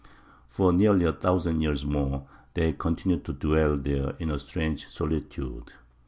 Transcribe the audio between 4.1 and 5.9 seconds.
in a strange solitude.